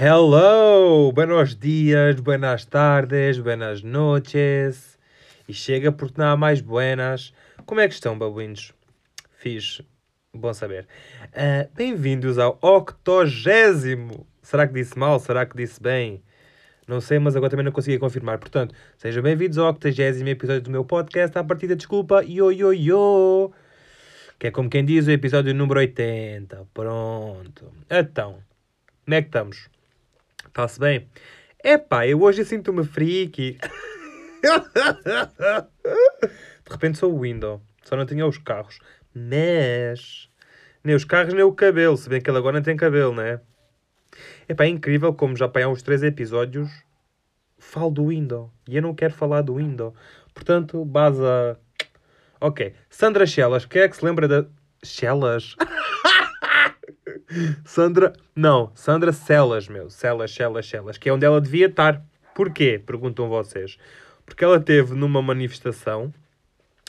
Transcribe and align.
Hello! 0.00 1.10
Buenos 1.10 1.56
dias, 1.56 2.20
buenas 2.20 2.64
tardes, 2.64 3.40
buenas 3.40 3.82
noches. 3.82 4.96
E 5.48 5.52
chega 5.52 5.90
porque 5.90 6.20
não 6.20 6.28
há 6.28 6.36
mais 6.36 6.60
buenas. 6.60 7.34
Como 7.66 7.80
é 7.80 7.88
que 7.88 7.94
estão, 7.94 8.16
babuinhos? 8.16 8.72
Fiz. 9.38 9.82
Bom 10.32 10.54
saber. 10.54 10.86
Uh, 11.32 11.68
Bem-vindos 11.74 12.38
ao 12.38 12.60
octogésimo. 12.62 14.24
Será 14.40 14.68
que 14.68 14.74
disse 14.74 14.96
mal? 14.96 15.18
Será 15.18 15.44
que 15.44 15.56
disse 15.56 15.82
bem? 15.82 16.22
Não 16.86 17.00
sei, 17.00 17.18
mas 17.18 17.34
agora 17.34 17.50
também 17.50 17.64
não 17.64 17.72
consegui 17.72 17.98
confirmar. 17.98 18.38
Portanto, 18.38 18.76
sejam 18.96 19.20
bem-vindos 19.20 19.58
ao 19.58 19.68
octogésimo 19.68 20.28
episódio 20.28 20.62
do 20.62 20.70
meu 20.70 20.84
podcast. 20.84 21.36
À 21.36 21.42
partida, 21.42 21.74
desculpa, 21.74 22.22
yo, 22.22 22.52
yo, 22.52 22.72
yo. 22.72 23.50
Que 24.38 24.46
é 24.46 24.50
como 24.52 24.70
quem 24.70 24.84
diz 24.84 25.08
o 25.08 25.10
episódio 25.10 25.52
número 25.52 25.80
80. 25.80 26.68
Pronto. 26.72 27.72
Então, 27.90 28.38
como 29.04 29.14
é 29.16 29.22
que 29.22 29.26
estamos? 29.26 29.68
Está-se 30.48 30.80
bem? 30.80 31.08
Epá, 31.62 32.06
eu 32.06 32.20
hoje 32.22 32.44
sinto-me 32.44 32.84
freaky. 32.84 33.58
De 36.64 36.70
repente 36.70 36.98
sou 36.98 37.14
o 37.14 37.20
window. 37.20 37.62
Só 37.84 37.96
não 37.96 38.04
tinha 38.04 38.26
os 38.26 38.38
carros. 38.38 38.80
Mas... 39.14 40.28
Nem 40.82 40.96
os 40.96 41.04
carros, 41.04 41.32
nem 41.34 41.44
o 41.44 41.52
cabelo. 41.52 41.96
Se 41.96 42.08
bem 42.08 42.20
que 42.20 42.28
ele 42.28 42.38
agora 42.38 42.56
não 42.56 42.62
tem 42.62 42.76
cabelo, 42.76 43.14
né? 43.14 43.40
Epá, 44.48 44.64
é 44.64 44.68
incrível 44.68 45.14
como 45.14 45.36
já 45.36 45.48
para 45.48 45.68
uns 45.68 45.82
três 45.82 46.02
episódios 46.02 46.70
falo 47.58 47.90
do 47.90 48.08
window. 48.08 48.52
E 48.66 48.76
eu 48.76 48.82
não 48.82 48.94
quero 48.94 49.12
falar 49.12 49.42
do 49.42 49.56
window. 49.56 49.94
Portanto, 50.32 50.84
base 50.84 51.22
a... 51.22 51.56
Ok. 52.40 52.74
Sandra 52.88 53.26
Chelas. 53.26 53.66
Quem 53.66 53.82
é 53.82 53.88
que 53.88 53.96
se 53.96 54.04
lembra 54.04 54.26
da... 54.28 54.46
Chelas? 54.82 55.56
Sandra... 57.64 58.12
Não. 58.34 58.70
Sandra 58.74 59.12
Celas, 59.12 59.68
meu. 59.68 59.90
Celas, 59.90 60.32
Celas, 60.32 60.68
Celas. 60.68 60.98
Que 60.98 61.08
é 61.08 61.12
onde 61.12 61.24
ela 61.24 61.40
devia 61.40 61.66
estar. 61.66 62.02
Porquê? 62.34 62.80
Perguntam 62.84 63.28
vocês. 63.28 63.78
Porque 64.24 64.44
ela 64.44 64.60
teve 64.60 64.94
numa 64.94 65.22
manifestação 65.22 66.12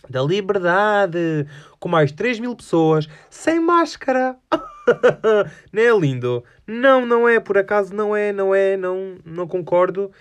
da 0.08 0.22
liberdade 0.22 1.46
com 1.80 1.90
mais 1.90 2.12
3 2.12 2.40
mil 2.40 2.56
pessoas 2.56 3.08
sem 3.30 3.60
máscara. 3.60 4.36
não 5.72 5.82
é 5.82 6.00
lindo? 6.00 6.44
Não, 6.68 7.06
não 7.06 7.28
é. 7.28 7.40
Por 7.40 7.58
acaso 7.58 7.94
não 7.94 8.16
é, 8.16 8.32
não 8.32 8.54
é. 8.54 8.78
Não, 8.78 9.18
não 9.26 9.48
concordo. 9.48 10.12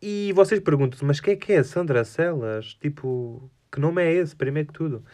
E 0.00 0.32
vocês 0.34 0.60
perguntam-se, 0.60 1.04
mas 1.04 1.20
quem 1.20 1.34
é 1.34 1.36
que 1.36 1.52
é 1.52 1.62
Sandra 1.62 2.04
Celas? 2.04 2.74
Tipo, 2.80 3.50
que 3.72 3.80
nome 3.80 4.02
é 4.02 4.12
esse, 4.12 4.36
primeiro 4.36 4.68
que 4.68 4.74
tudo? 4.74 5.04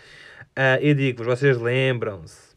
Uh, 0.58 0.78
eu 0.80 0.94
digo-vos, 0.94 1.26
vocês 1.26 1.56
lembram-se 1.56 2.51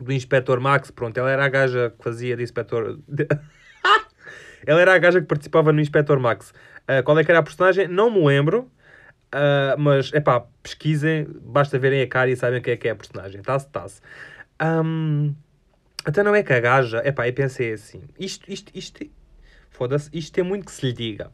do 0.00 0.12
Inspector 0.12 0.60
Max? 0.60 0.90
Pronto, 0.90 1.16
ela 1.18 1.30
era 1.30 1.44
a 1.44 1.48
gaja 1.48 1.94
que 1.96 2.02
fazia 2.02 2.36
de 2.36 2.42
Inspector... 2.42 2.98
ela 4.66 4.80
era 4.80 4.94
a 4.94 4.98
gaja 4.98 5.20
que 5.20 5.26
participava 5.26 5.72
no 5.72 5.80
Inspector 5.80 6.18
Max. 6.18 6.52
Uh, 6.82 7.02
qual 7.04 7.18
é 7.18 7.24
que 7.24 7.30
era 7.30 7.40
a 7.40 7.42
personagem? 7.42 7.88
Não 7.88 8.10
me 8.10 8.24
lembro. 8.24 8.70
Uh, 9.32 9.78
mas, 9.78 10.10
pá, 10.24 10.44
pesquisem, 10.62 11.26
basta 11.42 11.78
verem 11.78 12.02
a 12.02 12.08
cara 12.08 12.30
e 12.30 12.36
sabem 12.36 12.60
quem 12.60 12.74
é 12.74 12.76
que 12.76 12.88
é 12.88 12.90
a 12.90 12.96
personagem. 12.96 13.42
Tá-se, 13.42 13.68
tá-se. 13.68 14.00
Um, 14.60 15.34
até 16.04 16.22
não 16.22 16.34
é 16.34 16.42
que 16.42 16.52
a 16.52 16.60
gaja, 16.60 17.00
é 17.04 17.12
pá, 17.12 17.28
eu 17.28 17.32
pensei 17.32 17.72
assim, 17.72 18.02
isto, 18.18 18.50
isto, 18.50 18.72
isto, 18.74 19.06
foda-se, 19.70 20.10
isto 20.12 20.32
tem 20.32 20.42
muito 20.42 20.66
que 20.66 20.72
se 20.72 20.86
lhe 20.86 20.92
diga. 20.92 21.30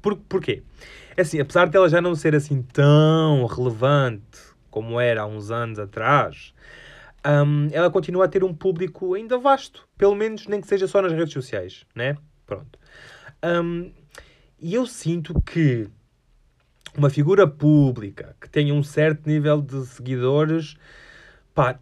Por, 0.00 0.16
porquê? 0.16 0.62
É 1.16 1.22
assim, 1.22 1.40
apesar 1.40 1.66
dela 1.66 1.88
já 1.88 2.00
não 2.00 2.14
ser 2.14 2.34
assim 2.34 2.62
tão 2.62 3.46
relevante 3.46 4.38
como 4.70 5.00
era 5.00 5.22
há 5.22 5.26
uns 5.26 5.50
anos 5.50 5.78
atrás, 5.78 6.52
um, 7.26 7.68
ela 7.72 7.90
continua 7.90 8.26
a 8.26 8.28
ter 8.28 8.44
um 8.44 8.54
público 8.54 9.14
ainda 9.14 9.38
vasto. 9.38 9.88
Pelo 9.96 10.14
menos 10.14 10.46
nem 10.46 10.60
que 10.60 10.66
seja 10.66 10.86
só 10.86 11.00
nas 11.00 11.12
redes 11.12 11.32
sociais, 11.32 11.84
né? 11.94 12.16
Pronto. 12.46 12.78
Um, 13.42 13.92
e 14.60 14.74
eu 14.74 14.86
sinto 14.86 15.40
que 15.40 15.88
uma 16.96 17.10
figura 17.10 17.46
pública 17.46 18.36
que 18.40 18.48
tenha 18.48 18.72
um 18.72 18.82
certo 18.82 19.28
nível 19.28 19.60
de 19.60 19.84
seguidores, 19.86 20.76
pá, 21.54 21.78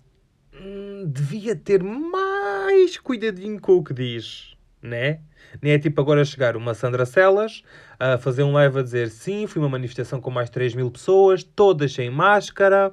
hum, 0.54 1.04
devia 1.06 1.54
ter 1.54 1.82
mais 1.82 2.96
cuidadinho 2.98 3.60
com 3.60 3.76
o 3.76 3.84
que 3.84 3.92
diz, 3.92 4.56
né? 4.80 5.20
Nem 5.60 5.72
é 5.72 5.78
tipo 5.78 6.00
agora 6.00 6.24
chegar 6.24 6.56
uma 6.56 6.72
Sandra 6.72 7.04
Celas 7.04 7.62
a 7.98 8.16
fazer 8.16 8.42
um 8.42 8.52
live 8.52 8.78
a 8.78 8.82
dizer 8.82 9.10
sim, 9.10 9.46
foi 9.46 9.60
uma 9.60 9.68
manifestação 9.68 10.20
com 10.20 10.30
mais 10.30 10.48
de 10.48 10.52
3 10.52 10.74
mil 10.74 10.90
pessoas, 10.90 11.44
todas 11.44 11.92
sem 11.92 12.10
máscara, 12.10 12.92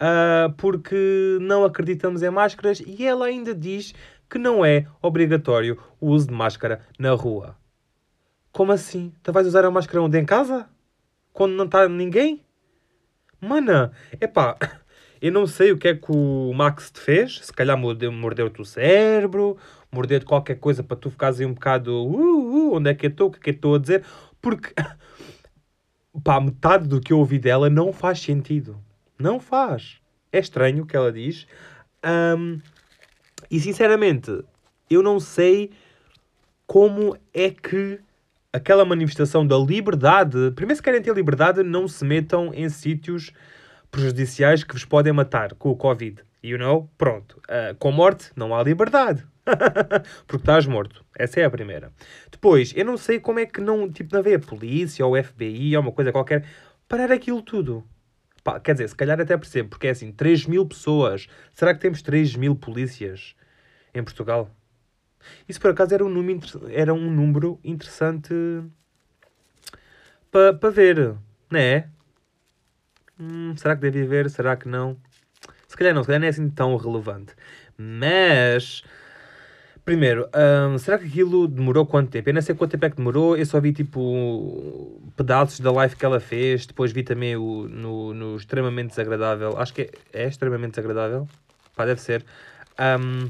uh, 0.00 0.52
porque 0.56 1.38
não 1.40 1.64
acreditamos 1.64 2.22
em 2.22 2.30
máscaras 2.30 2.82
e 2.84 3.04
ela 3.06 3.26
ainda 3.26 3.54
diz 3.54 3.94
que 4.28 4.38
não 4.38 4.64
é 4.64 4.86
obrigatório 5.00 5.78
o 6.00 6.10
uso 6.10 6.28
de 6.28 6.34
máscara 6.34 6.80
na 6.98 7.12
rua. 7.12 7.56
Como 8.52 8.72
assim? 8.72 9.12
Tu 9.22 9.32
vais 9.32 9.46
usar 9.46 9.64
a 9.64 9.70
máscara 9.70 10.02
onde? 10.02 10.18
Em 10.18 10.24
casa? 10.24 10.68
Quando 11.32 11.54
não 11.54 11.66
está 11.66 11.88
ninguém? 11.88 12.42
Mana, 13.40 13.92
epá, 14.20 14.56
eu 15.20 15.30
não 15.30 15.46
sei 15.46 15.72
o 15.72 15.78
que 15.78 15.88
é 15.88 15.94
que 15.94 16.10
o 16.10 16.52
Max 16.54 16.90
te 16.90 16.98
fez. 16.98 17.40
Se 17.40 17.52
calhar 17.52 17.76
mordeu-te 17.76 18.16
mordeu 18.16 18.50
o 18.58 18.64
cérebro, 18.64 19.58
mordeu-te 19.92 20.24
qualquer 20.24 20.56
coisa 20.56 20.82
para 20.82 20.96
tu 20.96 21.10
ficares 21.10 21.38
aí 21.38 21.46
um 21.46 21.52
bocado 21.52 21.92
uh, 21.92 22.70
uh, 22.70 22.74
onde 22.76 22.90
é 22.90 22.94
que 22.94 23.06
eu 23.06 23.10
estou, 23.10 23.28
o 23.28 23.30
que 23.30 23.38
é 23.38 23.42
que 23.42 23.50
eu 23.50 23.54
estou 23.54 23.74
a 23.74 23.78
dizer. 23.78 24.04
Porque, 24.40 24.72
pá, 26.24 26.40
metade 26.40 26.88
do 26.88 27.00
que 27.00 27.12
eu 27.12 27.18
ouvi 27.18 27.38
dela 27.38 27.68
não 27.68 27.92
faz 27.92 28.20
sentido. 28.20 28.82
Não 29.18 29.40
faz. 29.40 30.00
É 30.32 30.38
estranho 30.38 30.82
o 30.82 30.86
que 30.86 30.96
ela 30.96 31.12
diz. 31.12 31.46
Um, 32.04 32.60
e 33.50 33.60
sinceramente, 33.60 34.44
eu 34.90 35.02
não 35.02 35.18
sei 35.20 35.70
como 36.66 37.16
é 37.32 37.50
que 37.50 38.00
aquela 38.52 38.84
manifestação 38.84 39.46
da 39.46 39.56
liberdade. 39.56 40.50
Primeiro, 40.54 40.76
se 40.76 40.82
querem 40.82 41.02
ter 41.02 41.14
liberdade, 41.14 41.62
não 41.62 41.86
se 41.86 42.04
metam 42.04 42.52
em 42.54 42.68
sítios 42.68 43.32
prejudiciais 43.90 44.64
que 44.64 44.74
vos 44.74 44.84
podem 44.84 45.12
matar 45.12 45.54
com 45.54 45.70
o 45.70 45.76
Covid. 45.76 46.22
You 46.42 46.58
know? 46.58 46.90
Pronto. 46.96 47.40
Uh, 47.44 47.74
com 47.78 47.90
morte, 47.90 48.30
não 48.36 48.54
há 48.54 48.62
liberdade. 48.62 49.26
Porque 50.26 50.42
estás 50.42 50.66
morto. 50.66 51.04
Essa 51.16 51.40
é 51.40 51.44
a 51.44 51.50
primeira. 51.50 51.92
Depois, 52.30 52.72
eu 52.76 52.84
não 52.84 52.96
sei 52.96 53.20
como 53.20 53.38
é 53.38 53.46
que 53.46 53.60
não, 53.60 53.90
tipo, 53.90 54.12
não 54.12 54.20
havia 54.20 54.38
polícia 54.38 55.04
ou 55.04 55.22
FBI 55.22 55.76
ou 55.76 55.82
uma 55.82 55.92
coisa 55.92 56.12
qualquer 56.12 56.44
parar 56.88 57.12
aquilo 57.12 57.42
tudo. 57.42 57.84
Quer 58.62 58.72
dizer, 58.72 58.88
se 58.88 58.94
calhar 58.94 59.20
até 59.20 59.36
percebo, 59.36 59.70
porque 59.70 59.88
é 59.88 59.90
assim, 59.90 60.12
3 60.12 60.46
mil 60.46 60.66
pessoas. 60.66 61.28
Será 61.52 61.74
que 61.74 61.80
temos 61.80 62.02
3 62.02 62.36
mil 62.36 62.54
polícias 62.54 63.34
em 63.94 64.02
Portugal? 64.02 64.50
Isso 65.48 65.60
por 65.60 65.70
acaso 65.70 65.94
era 65.94 66.04
um 66.04 66.08
número, 66.08 66.40
era 66.70 66.94
um 66.94 67.10
número 67.10 67.58
interessante 67.64 68.32
para 70.30 70.54
pa 70.54 70.70
ver, 70.70 71.14
não 71.50 71.58
é? 71.58 71.88
Hum, 73.18 73.56
será 73.56 73.74
que 73.74 73.82
deve 73.82 74.02
haver? 74.02 74.30
Será 74.30 74.56
que 74.56 74.68
não? 74.68 74.96
Se 75.66 75.76
calhar 75.76 75.94
não, 75.94 76.02
se 76.02 76.06
calhar 76.06 76.20
não 76.20 76.26
é 76.26 76.30
assim 76.30 76.48
tão 76.50 76.76
relevante. 76.76 77.34
Mas, 77.76 78.84
primeiro, 79.86 80.28
hum, 80.34 80.76
será 80.76 80.98
que 80.98 81.06
aquilo 81.06 81.48
demorou 81.48 81.86
quanto 81.86 82.10
tempo? 82.10 82.28
Eu 82.28 82.34
não 82.34 82.42
sei 82.42 82.54
quanto 82.54 82.72
tempo 82.72 82.84
é 82.84 82.90
que 82.90 82.96
demorou, 82.96 83.36
eu 83.36 83.46
só 83.46 83.60
vi 83.60 83.72
tipo 83.72 85.00
pedaços 85.16 85.60
da 85.60 85.70
live 85.72 85.96
que 85.96 86.04
ela 86.04 86.20
fez, 86.20 86.66
depois 86.66 86.92
vi 86.92 87.02
também 87.02 87.36
o, 87.36 87.68
no, 87.68 88.12
no 88.12 88.36
extremamente 88.36 88.90
desagradável, 88.90 89.56
acho 89.58 89.72
que 89.72 89.82
é, 89.82 90.24
é 90.24 90.28
extremamente 90.28 90.72
desagradável, 90.72 91.26
pá, 91.74 91.86
deve 91.86 92.00
ser. 92.02 92.24
Um, 92.78 93.28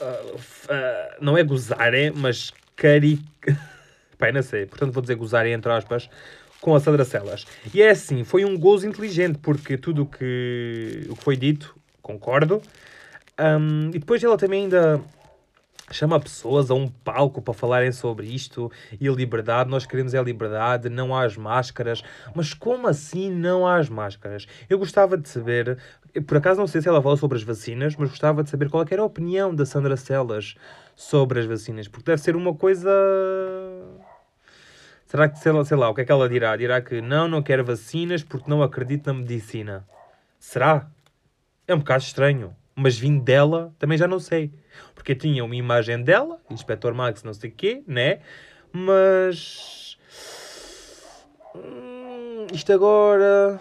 Uh, 0.00 0.36
uh, 0.36 1.16
não 1.20 1.36
é 1.36 1.42
gozarem, 1.42 2.12
mas 2.14 2.52
cari... 2.76 3.18
Pai, 4.16 4.30
não 4.30 4.42
sei. 4.42 4.64
Portanto, 4.66 4.92
vou 4.92 5.00
dizer 5.00 5.16
gozarem, 5.16 5.52
entre 5.52 5.70
aspas, 5.72 6.08
com 6.60 6.74
a 6.74 6.80
Sandra 6.80 7.04
Celas. 7.04 7.46
E 7.72 7.82
é 7.82 7.90
assim, 7.90 8.24
foi 8.24 8.44
um 8.44 8.56
gozo 8.56 8.86
inteligente, 8.86 9.38
porque 9.38 9.76
tudo 9.76 10.06
que, 10.06 11.06
o 11.08 11.16
que 11.16 11.22
foi 11.22 11.36
dito, 11.36 11.74
concordo. 12.00 12.62
Um, 13.38 13.90
e 13.90 13.98
depois 13.98 14.22
ela 14.22 14.36
também 14.36 14.64
ainda 14.64 15.00
chama 15.90 16.18
pessoas 16.20 16.70
a 16.70 16.74
um 16.74 16.88
palco 16.88 17.40
para 17.40 17.54
falarem 17.54 17.92
sobre 17.92 18.26
isto 18.26 18.70
e 19.00 19.08
a 19.08 19.12
liberdade. 19.12 19.70
Nós 19.70 19.86
queremos 19.86 20.14
é 20.14 20.18
a 20.18 20.22
liberdade, 20.22 20.88
não 20.88 21.14
há 21.14 21.24
as 21.24 21.36
máscaras. 21.36 22.02
Mas 22.34 22.52
como 22.52 22.88
assim 22.88 23.30
não 23.30 23.66
há 23.66 23.76
as 23.76 23.88
máscaras? 23.88 24.46
Eu 24.68 24.78
gostava 24.78 25.16
de 25.16 25.28
saber, 25.28 25.78
por 26.26 26.36
acaso 26.36 26.60
não 26.60 26.66
sei 26.66 26.80
se 26.82 26.88
ela 26.88 27.02
fala 27.02 27.16
sobre 27.16 27.38
as 27.38 27.44
vacinas, 27.44 27.96
mas 27.96 28.10
gostava 28.10 28.42
de 28.42 28.50
saber 28.50 28.68
qual 28.68 28.82
é 28.82 28.86
era 28.90 29.02
a 29.02 29.06
opinião 29.06 29.54
da 29.54 29.64
Sandra 29.64 29.96
Celas 29.96 30.56
sobre 30.96 31.40
as 31.40 31.46
vacinas, 31.46 31.86
porque 31.88 32.10
deve 32.10 32.22
ser 32.22 32.34
uma 32.36 32.54
coisa. 32.54 32.90
Será 35.06 35.28
que, 35.28 35.38
sei 35.38 35.52
lá, 35.52 35.64
sei 35.64 35.76
lá, 35.76 35.88
o 35.88 35.94
que 35.94 36.02
é 36.02 36.04
que 36.04 36.12
ela 36.12 36.28
dirá? 36.28 36.56
Dirá 36.56 36.82
que 36.82 37.00
não, 37.00 37.28
não 37.28 37.42
quer 37.42 37.62
vacinas 37.62 38.22
porque 38.22 38.50
não 38.50 38.62
acredita 38.62 39.12
na 39.12 39.20
medicina. 39.20 39.86
Será? 40.38 40.86
É 41.66 41.74
um 41.74 41.78
bocado 41.78 42.02
estranho 42.02 42.54
mas 42.78 42.96
vindo 42.96 43.22
dela 43.22 43.74
também 43.78 43.98
já 43.98 44.06
não 44.06 44.20
sei. 44.20 44.52
Porque 44.94 45.14
tinha 45.14 45.44
uma 45.44 45.56
imagem 45.56 46.02
dela, 46.02 46.38
Inspector 46.48 46.94
Max, 46.94 47.24
não 47.24 47.34
sei 47.34 47.50
o 47.50 47.52
quê, 47.52 47.82
né? 47.86 48.20
Mas. 48.72 49.98
Hum, 51.54 52.46
isto 52.52 52.72
agora. 52.72 53.58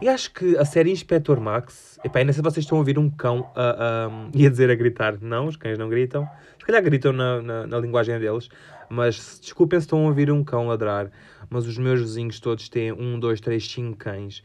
E 0.00 0.08
acho 0.08 0.32
que 0.32 0.56
a 0.56 0.64
série 0.64 0.90
Inspector 0.90 1.38
Max. 1.38 1.98
Epá, 2.02 2.20
ainda 2.20 2.32
se 2.32 2.40
vocês 2.40 2.64
estão 2.64 2.78
a 2.78 2.80
ouvir 2.80 2.98
um 2.98 3.10
cão 3.10 3.50
a, 3.54 4.06
a, 4.06 4.10
ia 4.34 4.50
dizer 4.50 4.70
a 4.70 4.74
gritar. 4.74 5.18
Não, 5.20 5.46
os 5.46 5.56
cães 5.56 5.78
não 5.78 5.90
gritam. 5.90 6.26
Se 6.58 6.64
calhar 6.64 6.82
gritam 6.82 7.12
na, 7.12 7.42
na, 7.42 7.66
na 7.66 7.78
linguagem 7.78 8.18
deles. 8.18 8.48
Mas 8.88 9.38
desculpem 9.40 9.78
se 9.78 9.84
estão 9.84 10.06
a 10.06 10.08
ouvir 10.08 10.30
um 10.30 10.42
cão 10.42 10.66
ladrar. 10.66 11.10
Mas 11.50 11.66
os 11.66 11.76
meus 11.76 12.00
vizinhos 12.00 12.40
todos 12.40 12.68
têm 12.70 12.92
um, 12.92 13.18
dois, 13.18 13.40
três, 13.40 13.70
cinco 13.70 13.98
cães. 13.98 14.42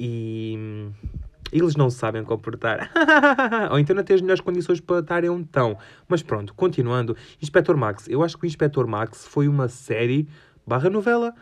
E 0.00 0.90
eles 1.52 1.76
não 1.76 1.90
sabem 1.90 2.24
comportar. 2.24 2.90
Ou 3.70 3.78
então 3.78 3.94
não 3.94 4.02
têm 4.02 4.16
as 4.16 4.22
melhores 4.22 4.40
condições 4.40 4.80
para 4.80 5.00
estarem 5.00 5.30
onde 5.30 5.44
estão. 5.44 5.76
Mas 6.08 6.22
pronto, 6.22 6.54
continuando. 6.54 7.16
Inspector 7.40 7.76
Max. 7.76 8.08
Eu 8.08 8.22
acho 8.22 8.36
que 8.36 8.44
o 8.44 8.46
Inspector 8.46 8.86
Max 8.86 9.26
foi 9.26 9.48
uma 9.48 9.68
série 9.68 10.28
barra 10.66 10.90
novela 10.90 11.34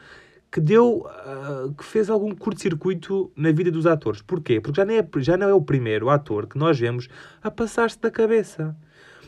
que 0.53 0.61
deu, 0.61 1.07
uh, 1.07 1.75
que 1.75 1.85
fez 1.85 2.09
algum 2.09 2.33
curto-circuito 2.33 3.33
na 3.35 3.51
vida 3.51 3.73
dos 3.73 3.87
atores. 3.87 4.23
Porquê? 4.23 4.61
Porque 4.61 4.77
já 4.77 4.85
não, 4.85 4.95
é, 4.95 5.05
já 5.19 5.37
não 5.37 5.49
é 5.49 5.55
o 5.55 5.61
primeiro 5.61 6.09
ator 6.09 6.47
que 6.47 6.57
nós 6.57 6.79
vemos 6.79 7.09
a 7.43 7.51
passar-se 7.51 8.01
da 8.01 8.09
cabeça. 8.09 8.77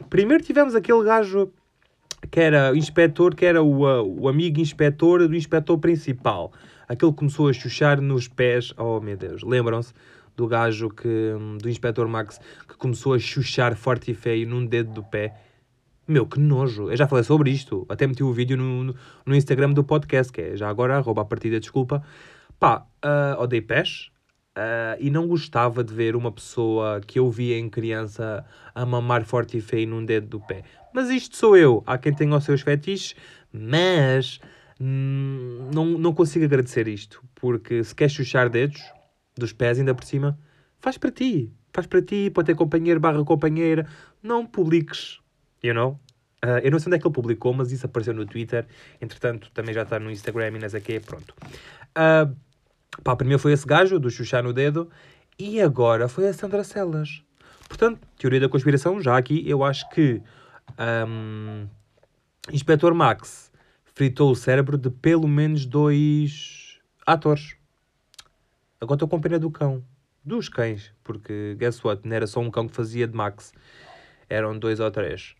Primeiro 0.08 0.44
tivemos 0.44 0.76
aquele 0.76 1.02
gajo 1.02 1.50
que 2.30 2.38
era 2.38 2.72
o 2.72 2.76
inspetor, 2.76 3.34
que 3.34 3.44
era 3.44 3.60
o, 3.60 3.82
uh, 3.82 4.22
o 4.22 4.28
amigo 4.28 4.60
inspetor 4.60 5.26
do 5.26 5.34
inspetor 5.34 5.78
principal. 5.78 6.52
Aquele 6.88 7.10
que 7.10 7.18
começou 7.18 7.48
a 7.48 7.52
chuchar 7.52 8.00
nos 8.00 8.28
pés. 8.28 8.72
Oh, 8.76 9.00
meu 9.00 9.16
Deus. 9.16 9.42
Lembram-se 9.42 9.92
do 10.36 10.46
gajo 10.46 10.90
que, 10.90 11.32
do 11.60 11.68
inspetor 11.68 12.06
Max 12.06 12.38
que 12.68 12.76
começou 12.76 13.14
a 13.14 13.18
chuchar 13.18 13.74
forte 13.74 14.10
e 14.10 14.14
feio 14.14 14.46
num 14.46 14.64
dedo 14.64 14.92
do 14.92 15.02
pé 15.02 15.34
meu, 16.06 16.24
que 16.26 16.38
nojo. 16.38 16.90
Eu 16.90 16.96
já 16.96 17.08
falei 17.08 17.24
sobre 17.24 17.50
isto. 17.50 17.84
Até 17.88 18.06
meti 18.06 18.22
o 18.22 18.32
vídeo 18.32 18.56
no, 18.56 18.84
no, 18.84 18.94
no 19.24 19.34
Instagram 19.34 19.72
do 19.72 19.82
podcast, 19.82 20.32
que 20.32 20.40
é 20.40 20.56
já 20.56 20.68
agora, 20.68 20.96
arroba 20.96 21.22
a 21.22 21.24
partida, 21.24 21.58
desculpa. 21.58 22.02
Pá, 22.60 22.86
uh, 23.04 23.40
odeio 23.42 23.66
pés. 23.66 24.10
Uh, 24.56 24.96
e 24.98 25.10
não 25.10 25.26
gostava 25.26 25.84
de 25.84 25.92
ver 25.92 26.16
uma 26.16 26.32
pessoa 26.32 27.00
que 27.06 27.18
eu 27.18 27.30
via 27.30 27.58
em 27.58 27.68
criança 27.68 28.44
a 28.74 28.86
mamar 28.86 29.24
forte 29.24 29.58
e 29.58 29.60
feio 29.60 29.88
num 29.88 30.04
dedo 30.04 30.28
do 30.28 30.40
pé. 30.40 30.62
Mas 30.94 31.10
isto 31.10 31.36
sou 31.36 31.56
eu. 31.56 31.82
Há 31.86 31.98
quem 31.98 32.14
tenha 32.14 32.34
os 32.34 32.44
seus 32.44 32.62
fetiches, 32.62 33.14
mas 33.52 34.40
hum, 34.80 35.68
não, 35.74 35.84
não 35.98 36.14
consigo 36.14 36.44
agradecer 36.44 36.88
isto. 36.88 37.22
Porque 37.34 37.84
se 37.84 37.94
queres 37.94 38.14
chuchar 38.14 38.48
dedos 38.48 38.80
dos 39.36 39.52
pés 39.52 39.78
ainda 39.78 39.94
por 39.94 40.04
cima, 40.04 40.38
faz 40.80 40.98
para 40.98 41.10
ti. 41.10 41.52
Faz 41.72 41.86
para 41.86 42.00
ti, 42.00 42.30
para 42.30 42.44
ter 42.44 42.54
companheiro 42.54 42.98
barra 42.98 43.22
companheira. 43.24 43.86
Não 44.22 44.46
publiques 44.46 45.20
you 45.66 45.74
know? 45.74 45.98
Uh, 46.44 46.60
eu 46.62 46.70
não 46.70 46.78
sei 46.78 46.88
onde 46.88 46.96
é 46.96 47.00
que 47.00 47.06
ele 47.06 47.14
publicou, 47.14 47.52
mas 47.52 47.72
isso 47.72 47.86
apareceu 47.86 48.14
no 48.14 48.26
Twitter. 48.26 48.66
Entretanto, 49.00 49.50
também 49.52 49.74
já 49.74 49.82
está 49.82 49.98
no 49.98 50.10
Instagram 50.10 50.50
e 50.50 50.76
o 50.76 50.80
quê. 50.80 51.00
Pronto. 51.00 51.34
Uh, 51.90 52.36
pá, 53.02 53.16
primeiro 53.16 53.40
foi 53.40 53.52
esse 53.52 53.66
gajo, 53.66 53.98
do 53.98 54.10
Xuxá 54.10 54.42
no 54.42 54.52
dedo. 54.52 54.88
E 55.38 55.60
agora 55.60 56.08
foi 56.08 56.28
a 56.28 56.32
Sandra 56.32 56.62
Celas. 56.62 57.22
Portanto, 57.68 58.00
teoria 58.18 58.40
da 58.40 58.48
conspiração, 58.48 59.00
já 59.00 59.16
aqui, 59.16 59.42
eu 59.48 59.64
acho 59.64 59.88
que 59.90 60.22
um, 61.08 61.66
Inspector 62.52 62.94
Max 62.94 63.50
fritou 63.92 64.30
o 64.30 64.36
cérebro 64.36 64.78
de 64.78 64.88
pelo 64.88 65.26
menos 65.26 65.66
dois 65.66 66.78
atores. 67.04 67.56
Agora 68.80 68.96
estou 68.96 69.08
com 69.08 69.20
pena 69.20 69.38
do 69.38 69.50
cão. 69.50 69.82
Dos 70.24 70.48
cães. 70.48 70.92
Porque, 71.02 71.56
guess 71.58 71.82
what? 71.84 72.06
Não 72.06 72.14
era 72.14 72.26
só 72.26 72.40
um 72.40 72.50
cão 72.50 72.68
que 72.68 72.74
fazia 72.74 73.06
de 73.06 73.16
Max. 73.16 73.52
Eram 74.28 74.58
dois 74.58 74.80
ou 74.80 74.90
três. 74.90 75.34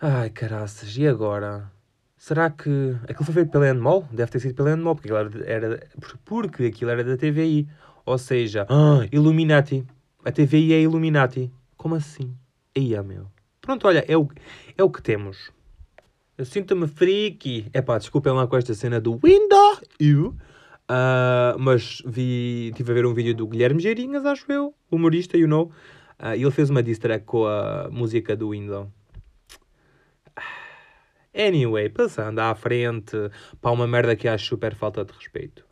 Ai, 0.00 0.30
caraças, 0.30 0.96
e 0.96 1.06
agora? 1.06 1.70
Será 2.16 2.50
que 2.50 2.96
aquilo 3.04 3.24
foi 3.24 3.34
feito 3.34 3.50
pela 3.50 3.68
Endemol? 3.68 4.08
Deve 4.10 4.32
ter 4.32 4.40
sido 4.40 4.54
pela 4.54 4.72
Endemol, 4.72 4.94
porque 4.94 5.12
aquilo 5.12 5.44
era, 5.44 5.50
era, 5.50 5.86
porque 6.24 6.64
aquilo 6.66 6.90
era 6.90 7.04
da 7.04 7.16
TVI. 7.16 7.68
Ou 8.04 8.18
seja, 8.18 8.66
ah, 8.68 9.06
Illuminati. 9.12 9.86
A 10.24 10.32
TVI 10.32 10.72
é 10.72 10.80
Illuminati. 10.80 11.52
Como 11.76 11.94
assim? 11.94 12.34
Ia, 12.76 13.02
meu. 13.02 13.26
Pronto, 13.60 13.86
olha, 13.86 14.04
é 14.08 14.16
o, 14.16 14.28
é 14.76 14.82
o 14.82 14.90
que 14.90 15.02
temos. 15.02 15.52
Eu 16.36 16.44
sinto-me 16.44 16.88
freaky. 16.88 17.68
É 17.72 17.82
pá, 17.82 17.98
desculpem 17.98 18.32
lá 18.32 18.46
com 18.46 18.56
esta 18.56 18.74
cena 18.74 19.00
do 19.00 19.18
Window 19.22 19.78
You. 20.00 20.36
Uh, 20.90 21.58
mas 21.58 22.02
vi, 22.06 22.72
tive 22.74 22.92
a 22.92 22.94
ver 22.94 23.06
um 23.06 23.12
vídeo 23.12 23.34
do 23.34 23.46
Guilherme 23.46 23.80
Geirinhas, 23.80 24.24
acho 24.24 24.50
eu, 24.50 24.74
humorista, 24.90 25.36
you 25.36 25.46
know. 25.46 25.70
Uh, 26.18 26.34
ele 26.34 26.50
fez 26.50 26.70
uma 26.70 26.82
diss 26.82 26.98
track 26.98 27.24
com 27.26 27.46
a 27.46 27.88
música 27.90 28.34
do 28.34 28.50
Window. 28.50 28.90
Anyway, 31.34 31.90
passando 31.90 32.38
à 32.40 32.54
frente 32.54 33.16
para 33.60 33.70
uma 33.70 33.86
merda 33.86 34.16
que 34.16 34.26
acho 34.26 34.46
super 34.46 34.74
falta 34.74 35.04
de 35.04 35.12
respeito. 35.12 35.64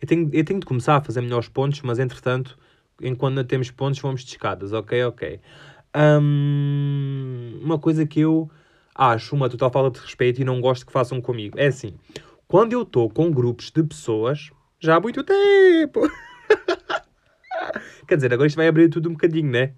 Eu 0.00 0.06
tenho, 0.06 0.30
eu 0.32 0.44
tenho 0.44 0.60
de 0.60 0.66
começar 0.66 0.96
a 0.96 1.00
fazer 1.00 1.20
melhores 1.20 1.48
pontos, 1.48 1.80
mas 1.82 1.98
entretanto, 1.98 2.56
enquanto 3.00 3.34
não 3.34 3.44
temos 3.44 3.70
pontos, 3.70 3.98
vamos 3.98 4.22
de 4.22 4.30
escadas, 4.30 4.72
ok? 4.72 5.04
Ok. 5.04 5.40
Um, 5.96 7.58
uma 7.62 7.78
coisa 7.78 8.06
que 8.06 8.20
eu 8.20 8.48
acho 8.94 9.34
uma 9.34 9.48
total 9.48 9.70
falta 9.70 9.98
de 9.98 10.04
respeito 10.04 10.40
e 10.40 10.44
não 10.44 10.60
gosto 10.60 10.86
que 10.86 10.92
façam 10.92 11.20
comigo 11.20 11.58
é 11.58 11.66
assim: 11.66 11.94
quando 12.50 12.72
eu 12.72 12.82
estou 12.82 13.08
com 13.08 13.30
grupos 13.30 13.70
de 13.70 13.80
pessoas, 13.80 14.50
já 14.80 14.96
há 14.96 15.00
muito 15.00 15.22
tempo. 15.22 16.00
Quer 18.08 18.16
dizer, 18.16 18.34
agora 18.34 18.48
isto 18.48 18.56
vai 18.56 18.66
abrir 18.66 18.88
tudo 18.88 19.08
um 19.08 19.12
bocadinho, 19.12 19.48
né? 19.48 19.72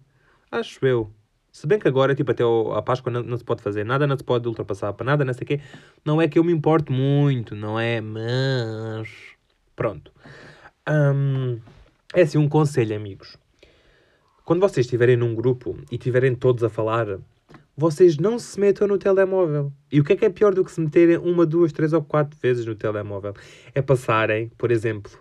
Acho 0.51 0.87
eu. 0.87 1.13
Se 1.53 1.67
bem 1.67 1.79
que 1.79 1.87
agora, 1.87 2.15
tipo, 2.15 2.31
até 2.31 2.43
a 2.43 2.81
Páscoa 2.81 3.13
não, 3.13 3.23
não, 3.23 3.37
se 3.37 3.45
pode 3.45 3.63
fazer 3.63 3.85
nada, 3.85 4.07
não 4.07 4.17
se 4.17 4.25
pode 4.25 4.49
ultrapassar 4.49 4.91
para 4.95 5.05
nada, 5.05 5.23
não 5.23 5.35
sei 5.35 5.43
o 5.43 5.47
quê. 5.47 5.61
Não 6.03 6.23
é 6.23 6.27
que 6.27 6.39
eu 6.39 6.45
me 6.45 6.51
importo 6.51 6.91
muito, 6.91 7.55
não 7.55 7.79
é? 7.79 8.01
Mas. 8.01 9.07
Pronto. 9.77 10.11
Um, 10.89 11.61
é 12.15 12.23
assim 12.23 12.39
um 12.39 12.49
conselho, 12.49 12.97
amigos. 12.97 13.37
Quando 14.47 14.61
vocês 14.61 14.87
estiverem 14.87 15.19
num 15.19 15.35
grupo 15.35 15.77
e 15.91 15.97
estiverem 15.97 16.35
todos 16.35 16.65
a 16.65 16.71
falar, 16.71 17.19
vocês 17.77 18.19
não 18.19 18.39
se 18.39 18.59
metam 18.61 18.87
no 18.87 18.99
telemóvel. 18.99 19.73
E 19.91 20.01
o 20.01 20.05
que 20.05 20.13
é 20.13 20.17
que 20.17 20.25
é 20.25 20.31
pior 20.31 20.55
do 20.55 20.65
que 20.65 20.71
se 20.71 20.81
meterem 20.81 21.17
uma, 21.19 21.47
duas, 21.47 21.73
três 21.73 21.93
ou 21.93 22.03
quatro 22.03 22.39
vezes 22.39 22.67
no 22.67 22.75
telemóvel? 22.75 23.35
É 23.75 23.81
passarem, 23.81 24.51
por 24.59 24.71
exemplo, 24.71 25.13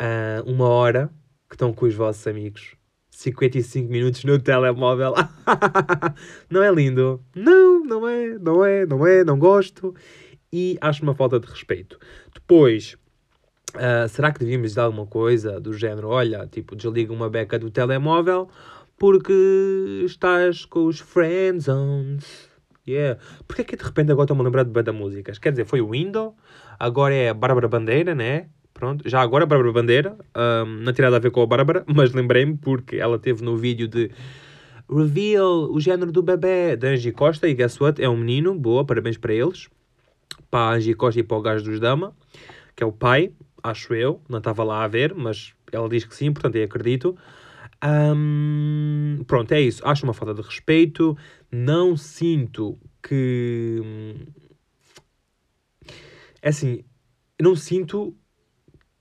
uh, 0.00 0.48
uma 0.50 0.68
hora 0.68 1.10
que 1.48 1.54
estão 1.54 1.72
com 1.72 1.86
os 1.86 1.94
vossos 1.94 2.26
amigos 2.26 2.76
55 3.10 3.90
minutos 3.90 4.24
no 4.24 4.38
telemóvel. 4.38 5.14
não 6.48 6.62
é 6.62 6.72
lindo? 6.72 7.22
Não, 7.34 7.84
não 7.84 8.08
é, 8.08 8.38
não 8.38 8.64
é, 8.64 8.86
não 8.86 9.06
é, 9.06 9.24
não 9.24 9.38
gosto. 9.38 9.94
E 10.52 10.78
acho 10.80 11.02
uma 11.02 11.14
falta 11.14 11.38
de 11.38 11.46
respeito. 11.46 11.98
Depois, 12.32 12.96
uh, 13.74 14.08
será 14.08 14.32
que 14.32 14.40
devíamos 14.40 14.74
dar 14.74 14.84
alguma 14.84 15.06
coisa 15.06 15.60
do 15.60 15.72
género? 15.72 16.08
Olha, 16.08 16.46
tipo, 16.46 16.74
desliga 16.74 17.12
uma 17.12 17.28
beca 17.28 17.58
do 17.58 17.70
telemóvel 17.70 18.48
porque 19.00 20.02
estás 20.04 20.66
com 20.66 20.84
os 20.84 21.00
friend 21.00 21.58
zones. 21.58 22.50
Yeah. 22.86 23.18
Porque 23.48 23.62
é 23.62 23.64
que 23.64 23.74
de 23.74 23.82
repente 23.82 24.12
agora 24.12 24.24
estou-me 24.24 24.42
a 24.42 24.44
lembrar 24.44 24.62
de 24.62 24.70
banda 24.70 24.92
músicas? 24.92 25.38
Quer 25.38 25.52
dizer, 25.52 25.64
foi 25.64 25.80
o 25.80 25.92
Window, 25.92 26.36
agora 26.78 27.14
é 27.14 27.30
a 27.30 27.34
Bárbara 27.34 27.66
Bandeira, 27.66 28.14
né? 28.14 28.50
Pronto, 28.74 29.08
já 29.08 29.22
agora 29.22 29.44
a 29.44 29.46
Bárbara 29.46 29.72
Bandeira, 29.72 30.18
um, 30.36 30.82
não 30.82 30.92
tem 30.92 31.02
nada 31.02 31.16
a 31.16 31.18
ver 31.18 31.30
com 31.30 31.40
a 31.40 31.46
Bárbara, 31.46 31.82
mas 31.88 32.12
lembrei-me 32.12 32.58
porque 32.58 32.96
ela 32.96 33.18
teve 33.18 33.42
no 33.42 33.56
vídeo 33.56 33.88
de 33.88 34.10
Reveal 34.86 35.72
o 35.72 35.80
género 35.80 36.12
do 36.12 36.22
bebê 36.22 36.76
da 36.76 36.88
Angie 36.88 37.12
Costa 37.12 37.48
e 37.48 37.54
guess 37.54 37.80
what? 37.80 38.02
É 38.02 38.08
um 38.08 38.18
menino, 38.18 38.54
boa, 38.54 38.84
parabéns 38.84 39.16
para 39.16 39.32
eles. 39.32 39.70
Para 40.50 40.74
a 40.74 40.76
Angie 40.76 40.94
Costa 40.94 41.20
e 41.20 41.22
para 41.22 41.38
o 41.38 41.40
gajo 41.40 41.64
dos 41.64 41.80
Dama, 41.80 42.14
que 42.76 42.82
é 42.82 42.86
o 42.86 42.92
pai, 42.92 43.32
acho 43.62 43.94
eu, 43.94 44.20
não 44.28 44.38
estava 44.38 44.62
lá 44.62 44.84
a 44.84 44.88
ver, 44.88 45.14
mas 45.14 45.54
ela 45.72 45.88
diz 45.88 46.04
que 46.04 46.14
sim, 46.14 46.30
portanto 46.30 46.56
eu 46.56 46.64
acredito. 46.64 47.16
Pronto, 49.26 49.52
é 49.52 49.60
isso. 49.60 49.86
Acho 49.86 50.04
uma 50.04 50.14
falta 50.14 50.34
de 50.34 50.42
respeito. 50.42 51.16
Não 51.50 51.96
sinto 51.96 52.78
que. 53.02 53.80
É 56.42 56.48
assim, 56.48 56.84
não 57.40 57.54
sinto 57.54 58.16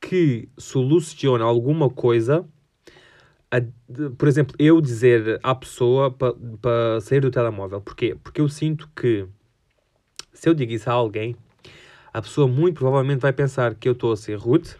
que 0.01 0.49
soluciona 0.57 1.43
alguma 1.43 1.89
coisa, 1.89 2.47
a, 3.51 3.57
por 4.17 4.27
exemplo, 4.27 4.55
eu 4.59 4.79
dizer 4.79 5.39
à 5.43 5.53
pessoa 5.55 6.11
para 6.11 6.33
pa 6.61 7.01
sair 7.01 7.21
do 7.21 7.31
telemóvel. 7.31 7.81
Porquê? 7.81 8.15
Porque 8.15 8.41
eu 8.41 8.47
sinto 8.47 8.89
que 8.95 9.27
se 10.33 10.47
eu 10.47 10.53
digo 10.53 10.71
isso 10.71 10.89
a 10.89 10.93
alguém, 10.93 11.35
a 12.13 12.21
pessoa 12.21 12.47
muito 12.47 12.79
provavelmente 12.79 13.19
vai 13.19 13.33
pensar 13.33 13.75
que 13.75 13.87
eu 13.87 13.93
estou 13.93 14.11
a 14.11 14.17
ser 14.17 14.35
rude 14.35 14.75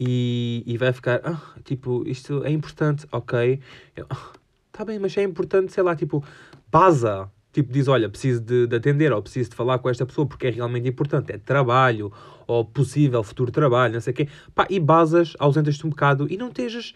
e, 0.00 0.62
e 0.66 0.78
vai 0.78 0.92
ficar, 0.92 1.20
ah, 1.24 1.40
tipo, 1.62 2.02
isto 2.08 2.42
é 2.44 2.50
importante, 2.50 3.06
ok. 3.12 3.60
Eu, 3.94 4.06
ah, 4.08 4.32
tá 4.72 4.84
bem, 4.84 4.98
mas 4.98 5.14
é 5.18 5.22
importante, 5.22 5.72
sei 5.72 5.82
lá, 5.82 5.94
tipo, 5.94 6.24
baza 6.72 7.30
tipo, 7.52 7.72
diz, 7.72 7.88
olha, 7.88 8.08
preciso 8.08 8.40
de, 8.40 8.66
de, 8.66 8.76
atender 8.76 9.12
ou 9.12 9.20
preciso 9.20 9.50
de 9.50 9.56
falar 9.56 9.78
com 9.80 9.90
esta 9.90 10.06
pessoa 10.06 10.26
porque 10.26 10.46
é 10.46 10.50
realmente 10.50 10.88
importante, 10.88 11.32
é 11.32 11.38
trabalho 11.38 12.12
ou 12.46 12.64
possível 12.64 13.22
futuro 13.24 13.50
trabalho, 13.50 13.94
não 13.94 14.00
sei 14.00 14.12
o 14.12 14.16
quê, 14.16 14.28
pá, 14.54 14.66
e 14.70 14.78
basas, 14.78 15.34
ausentas-te 15.38 15.86
um 15.86 15.90
bocado 15.90 16.26
e 16.30 16.36
não 16.36 16.48
estejas... 16.48 16.94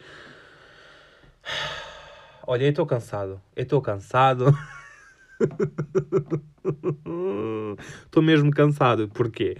Olha, 2.46 2.64
eu 2.64 2.70
estou 2.70 2.86
cansado, 2.86 3.40
eu 3.56 3.62
estou 3.62 3.80
cansado... 3.80 4.56
Estou 8.04 8.22
mesmo 8.22 8.50
cansado. 8.50 9.08
Porquê? 9.08 9.56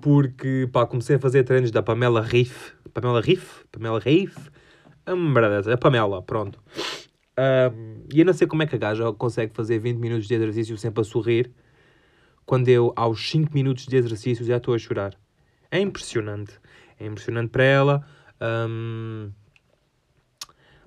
Porque, 0.00 0.68
pá, 0.72 0.86
comecei 0.86 1.16
a 1.16 1.18
fazer 1.18 1.44
treinos 1.44 1.70
da 1.70 1.82
Pamela 1.82 2.22
Riff. 2.22 2.72
Pamela 3.00 3.20
Riff, 3.20 3.64
Pamela 3.70 3.98
Riff, 3.98 4.36
a 5.06 5.14
merda, 5.16 5.72
a 5.72 5.76
Pamela, 5.76 6.22
pronto. 6.22 6.62
E 8.12 8.20
eu 8.20 8.26
não 8.26 8.32
sei 8.32 8.46
como 8.46 8.62
é 8.62 8.66
que 8.66 8.74
a 8.74 8.78
gaja 8.78 9.12
consegue 9.12 9.54
fazer 9.54 9.78
20 9.78 9.98
minutos 9.98 10.26
de 10.26 10.34
exercício 10.34 10.76
sempre 10.76 11.00
a 11.00 11.04
sorrir, 11.04 11.50
quando 12.44 12.68
eu, 12.68 12.92
aos 12.96 13.30
5 13.30 13.52
minutos 13.52 13.86
de 13.86 13.96
exercício, 13.96 14.44
já 14.44 14.56
estou 14.56 14.74
a 14.74 14.78
chorar. 14.78 15.14
É 15.70 15.78
impressionante. 15.78 16.58
É 16.98 17.06
impressionante 17.06 17.50
para 17.50 17.62
ela. 17.62 18.06
Um, 18.40 19.30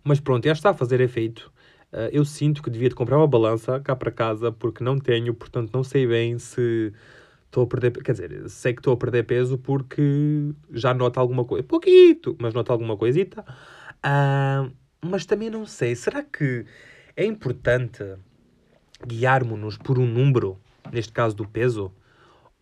mas 0.03 0.19
pronto, 0.19 0.45
já 0.45 0.53
está 0.53 0.71
a 0.71 0.73
fazer 0.73 0.99
efeito. 0.99 1.51
Uh, 1.93 2.09
eu 2.11 2.25
sinto 2.25 2.63
que 2.63 2.69
devia 2.69 2.89
de 2.89 2.95
comprar 2.95 3.17
uma 3.17 3.27
balança 3.27 3.79
cá 3.79 3.95
para 3.95 4.11
casa, 4.11 4.51
porque 4.51 4.83
não 4.83 4.97
tenho, 4.97 5.33
portanto 5.33 5.71
não 5.73 5.83
sei 5.83 6.07
bem 6.07 6.39
se 6.39 6.91
estou 7.51 7.63
a 7.63 7.67
perder... 7.67 7.91
Quer 7.91 8.13
dizer, 8.13 8.49
sei 8.49 8.73
que 8.73 8.79
estou 8.79 8.93
a 8.93 8.97
perder 8.97 9.23
peso 9.25 9.57
porque 9.57 10.53
já 10.71 10.93
noto 10.93 11.19
alguma 11.19 11.43
coisa. 11.43 11.63
Pouquito, 11.63 12.35
mas 12.39 12.53
noto 12.53 12.71
alguma 12.71 12.95
coisita. 12.95 13.45
Uh, 14.03 14.71
mas 15.01 15.25
também 15.25 15.49
não 15.49 15.65
sei, 15.65 15.95
será 15.95 16.23
que 16.23 16.65
é 17.15 17.25
importante 17.25 18.03
guiarmos-nos 19.05 19.77
por 19.77 19.99
um 19.99 20.05
número, 20.05 20.57
neste 20.91 21.11
caso 21.11 21.35
do 21.35 21.47
peso? 21.47 21.91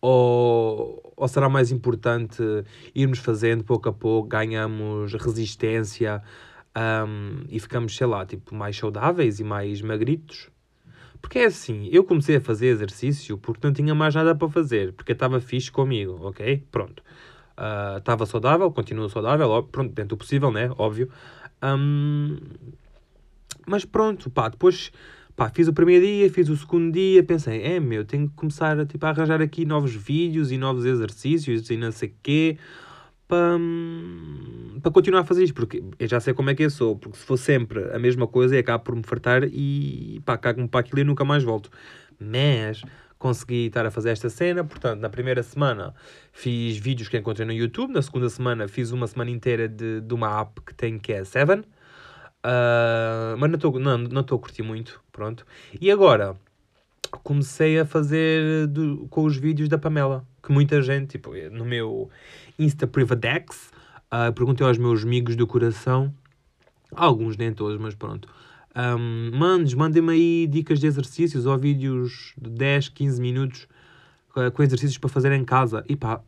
Ou, 0.00 1.12
ou 1.14 1.28
será 1.28 1.48
mais 1.48 1.70
importante 1.70 2.42
irmos 2.94 3.18
fazendo 3.18 3.62
pouco 3.62 3.90
a 3.90 3.92
pouco, 3.92 4.28
ganhamos 4.28 5.12
resistência 5.12 6.22
um, 6.74 7.44
e 7.50 7.60
ficamos, 7.60 7.94
sei 7.94 8.06
lá, 8.06 8.24
tipo, 8.24 8.54
mais 8.54 8.76
saudáveis 8.76 9.38
e 9.40 9.44
mais 9.44 9.82
magritos? 9.82 10.48
Porque 11.20 11.38
é 11.40 11.44
assim, 11.44 11.88
eu 11.92 12.02
comecei 12.04 12.36
a 12.36 12.40
fazer 12.40 12.68
exercício 12.68 13.36
porque 13.38 13.66
não 13.66 13.72
tinha 13.72 13.94
mais 13.94 14.14
nada 14.14 14.34
para 14.34 14.48
fazer, 14.48 14.92
porque 14.94 15.12
estava 15.12 15.40
fixe 15.40 15.70
comigo, 15.70 16.18
ok? 16.22 16.64
Pronto. 16.70 17.02
Estava 17.98 18.24
uh, 18.24 18.26
saudável, 18.26 18.70
continuo 18.70 19.08
saudável, 19.08 19.62
pronto, 19.64 19.92
dentro 19.92 20.10
do 20.10 20.16
possível, 20.16 20.50
né? 20.50 20.70
Óbvio. 20.78 21.10
Um, 21.62 22.38
mas 23.66 23.84
pronto, 23.84 24.30
pá, 24.30 24.48
depois 24.48 24.90
pá, 25.36 25.50
fiz 25.50 25.68
o 25.68 25.72
primeiro 25.72 26.04
dia, 26.04 26.30
fiz 26.30 26.48
o 26.48 26.56
segundo 26.56 26.92
dia, 26.92 27.22
pensei, 27.22 27.62
é 27.62 27.78
meu, 27.78 28.04
tenho 28.04 28.28
que 28.28 28.34
começar 28.34 28.78
a, 28.78 28.86
tipo, 28.86 29.04
a 29.04 29.10
arranjar 29.10 29.40
aqui 29.40 29.64
novos 29.64 29.94
vídeos 29.94 30.50
e 30.50 30.58
novos 30.58 30.84
exercícios 30.84 31.70
e 31.70 31.76
não 31.76 31.92
sei 31.92 32.08
o 32.08 32.12
quê 32.22 32.58
para, 33.30 33.58
para 34.82 34.90
continuar 34.90 35.20
a 35.20 35.24
fazer 35.24 35.44
isto, 35.44 35.54
porque 35.54 35.82
eu 35.98 36.08
já 36.08 36.18
sei 36.18 36.34
como 36.34 36.50
é 36.50 36.54
que 36.54 36.64
eu 36.64 36.70
sou, 36.70 36.96
porque 36.96 37.16
se 37.16 37.24
for 37.24 37.36
sempre 37.36 37.84
a 37.94 37.98
mesma 37.98 38.26
coisa, 38.26 38.56
eu 38.56 38.60
acabo 38.60 38.82
por 38.84 38.96
me 38.96 39.04
fartar 39.04 39.44
e 39.44 40.20
pá, 40.26 40.36
cago-me 40.36 40.66
para 40.66 40.80
aquilo 40.80 41.00
e 41.00 41.04
nunca 41.04 41.24
mais 41.24 41.44
volto. 41.44 41.70
Mas 42.18 42.82
consegui 43.18 43.66
estar 43.66 43.86
a 43.86 43.90
fazer 43.90 44.10
esta 44.10 44.28
cena, 44.28 44.64
portanto, 44.64 45.00
na 45.00 45.08
primeira 45.08 45.42
semana 45.42 45.94
fiz 46.32 46.76
vídeos 46.76 47.08
que 47.08 47.16
encontrei 47.16 47.46
no 47.46 47.52
YouTube, 47.52 47.92
na 47.92 48.02
segunda 48.02 48.28
semana 48.28 48.66
fiz 48.66 48.90
uma 48.90 49.06
semana 49.06 49.30
inteira 49.30 49.68
de, 49.68 50.00
de 50.00 50.14
uma 50.14 50.40
app 50.40 50.60
que 50.62 50.74
tem 50.74 50.98
que 50.98 51.12
é 51.12 51.24
Seven, 51.24 51.60
uh, 51.60 53.36
mas 53.38 53.48
não 53.48 53.56
estou 53.56 53.78
não, 53.78 53.96
não 53.96 54.20
a 54.20 54.24
curtir 54.24 54.62
muito, 54.62 55.00
pronto. 55.12 55.46
E 55.80 55.90
agora 55.90 56.36
comecei 57.18 57.78
a 57.78 57.84
fazer 57.84 58.66
do, 58.66 59.06
com 59.08 59.24
os 59.24 59.36
vídeos 59.36 59.68
da 59.68 59.78
Pamela, 59.78 60.26
que 60.42 60.52
muita 60.52 60.80
gente, 60.82 61.08
tipo, 61.08 61.32
no 61.50 61.64
meu 61.64 62.08
Insta 62.58 62.86
Privadex, 62.86 63.70
uh, 64.12 64.32
perguntei 64.32 64.66
aos 64.66 64.78
meus 64.78 65.02
amigos 65.02 65.36
do 65.36 65.46
coração, 65.46 66.14
alguns 66.92 67.36
nem 67.36 67.52
todos, 67.52 67.78
mas 67.78 67.94
pronto, 67.94 68.28
um, 68.76 69.36
manos, 69.36 69.74
mandem-me 69.74 70.12
aí 70.12 70.46
dicas 70.46 70.78
de 70.78 70.86
exercícios 70.86 71.44
ou 71.44 71.58
vídeos 71.58 72.34
de 72.40 72.50
10, 72.50 72.90
15 72.90 73.20
minutos 73.20 73.68
uh, 74.36 74.50
com 74.52 74.62
exercícios 74.62 74.98
para 74.98 75.10
fazer 75.10 75.32
em 75.32 75.44
casa. 75.44 75.84
E 75.88 75.96
pá, 75.96 76.22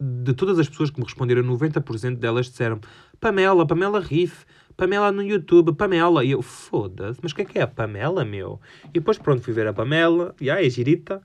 de 0.00 0.34
todas 0.34 0.58
as 0.58 0.68
pessoas 0.68 0.90
que 0.90 0.98
me 0.98 1.04
responderam, 1.04 1.42
90% 1.42 2.16
delas 2.16 2.46
disseram 2.46 2.80
Pamela, 3.20 3.66
Pamela 3.66 4.00
Riff, 4.00 4.44
Pamela 4.76 5.12
no 5.12 5.22
YouTube, 5.22 5.74
Pamela. 5.74 6.24
E 6.24 6.32
eu, 6.32 6.42
foda-se, 6.42 7.20
mas 7.22 7.32
o 7.32 7.34
que 7.34 7.42
é 7.42 7.44
que 7.44 7.58
é 7.58 7.62
a 7.62 7.66
Pamela, 7.66 8.24
meu? 8.24 8.60
E 8.86 8.94
depois, 8.94 9.18
pronto, 9.18 9.42
fui 9.42 9.52
ver 9.52 9.66
a 9.66 9.72
Pamela, 9.72 10.34
e 10.40 10.50
aí, 10.50 10.66
é 10.66 10.70
girita. 10.70 11.22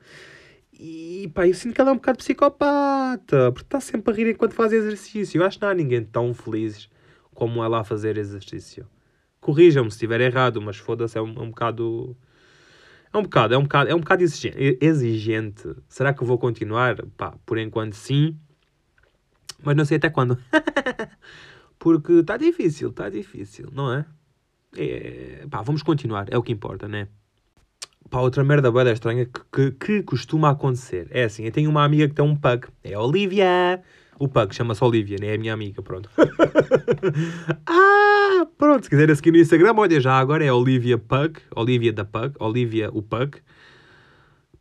E 0.74 1.30
pá, 1.34 1.46
eu 1.46 1.54
sinto 1.54 1.76
que 1.76 1.82
ela 1.82 1.90
é 1.90 1.94
um 1.94 1.98
bocado 1.98 2.20
psicopata, 2.20 3.52
porque 3.52 3.66
está 3.66 3.82
sempre 3.82 4.14
a 4.14 4.16
rir 4.16 4.30
enquanto 4.30 4.54
faz 4.54 4.72
exercício. 4.72 5.42
Eu 5.42 5.46
acho 5.46 5.58
que 5.58 5.64
não 5.64 5.72
há 5.72 5.74
ninguém 5.74 6.04
tão 6.04 6.34
feliz 6.34 6.90
como 7.34 7.62
ela 7.62 7.82
a 7.82 7.84
fazer 7.84 8.18
exercício. 8.18 8.88
Corrijam-me 9.42 9.92
se 9.92 9.96
estiver 9.96 10.22
errado, 10.22 10.62
mas 10.62 10.78
foda-se, 10.78 11.18
é 11.18 11.22
um, 11.22 11.34
é 11.34 11.42
um 11.42 11.50
bocado. 11.50 12.16
É 13.12 13.18
um 13.18 13.24
bocado, 13.24 13.54
é 13.54 13.58
um 13.58 13.64
bocado, 13.64 13.90
é 13.90 13.96
um 13.96 14.00
bocado 14.00 14.24
exigente. 14.24 15.76
Será 15.88 16.14
que 16.14 16.22
eu 16.22 16.28
vou 16.28 16.38
continuar? 16.38 17.04
Pá, 17.18 17.36
por 17.46 17.58
enquanto 17.58 17.94
sim. 17.94 18.38
Mas 19.62 19.76
não 19.76 19.84
sei 19.84 19.98
até 19.98 20.10
quando. 20.10 20.38
Porque 21.80 22.12
está 22.12 22.36
difícil, 22.36 22.90
está 22.90 23.10
difícil, 23.10 23.70
não 23.72 23.92
é? 23.94 24.06
é? 24.76 25.48
Pá, 25.50 25.62
vamos 25.62 25.82
continuar, 25.82 26.28
é 26.30 26.38
o 26.38 26.44
que 26.44 26.52
importa, 26.52 26.88
né? 26.88 27.08
Pá, 28.10 28.20
outra 28.20 28.44
merda 28.44 28.72
boa 28.72 28.92
estranha 28.92 29.26
que, 29.26 29.42
que, 29.52 29.72
que, 29.72 30.04
costuma 30.04 30.50
acontecer. 30.50 31.08
É 31.12 31.24
assim, 31.24 31.46
eu 31.46 31.52
tenho 31.52 31.70
uma 31.70 31.84
amiga 31.84 32.08
que 32.08 32.16
tem 32.16 32.26
um 32.26 32.36
pug. 32.36 32.68
É 32.84 32.94
a 32.94 33.02
Olivia. 33.02 33.82
O 34.20 34.28
pug 34.28 34.54
chama-se 34.54 34.84
Olivia, 34.84 35.18
né? 35.22 35.28
É 35.28 35.36
a 35.36 35.38
minha 35.38 35.54
amiga, 35.54 35.82
pronto. 35.82 36.10
ah, 37.66 38.48
pronto. 38.58 38.84
Se 38.84 38.90
quiserem 38.90 39.16
seguir 39.16 39.32
no 39.32 39.38
Instagram, 39.38 39.74
olha 39.78 40.00
já 40.02 40.18
agora 40.18 40.44
é 40.44 40.52
Olivia 40.52 40.98
Pug. 40.98 41.40
Olivia 41.56 41.94
da 41.94 42.04
Pug. 42.04 42.34
Olivia 42.40 42.90
o 42.92 43.02
Pug. 43.02 43.38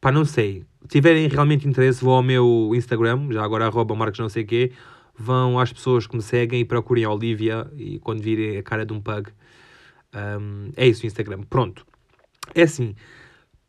Pá, 0.01 0.13
não 0.13 0.25
sei. 0.25 0.65
Se 0.83 0.89
tiverem 0.89 1.27
realmente 1.27 1.67
interesse, 1.67 2.05
vão 2.05 2.15
ao 2.15 2.23
meu 2.23 2.71
Instagram, 2.75 3.33
já 3.33 3.43
agora 3.43 3.67
arroba 3.67 3.95
marcos 3.97 4.21
não 4.21 4.29
sei 4.29 4.45
quê. 4.45 4.73
Vão 5.19 5.59
às 5.59 5.73
pessoas 5.73 6.07
que 6.07 6.15
me 6.15 6.23
seguem 6.23 6.61
e 6.61 6.65
procurem 6.65 7.05
a 7.05 7.11
Olivia 7.11 7.71
e 7.77 7.99
quando 7.99 8.23
virem 8.23 8.57
a 8.57 8.63
cara 8.63 8.87
de 8.87 8.93
um 8.93 9.01
pug. 9.01 9.31
Um, 10.15 10.71
é 10.77 10.87
isso 10.87 11.03
o 11.03 11.07
Instagram. 11.07 11.43
Pronto. 11.43 11.87
É 12.55 12.63
assim. 12.63 12.95